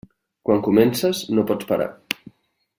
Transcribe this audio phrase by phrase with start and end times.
[0.49, 1.91] Quan comences, no pots parar.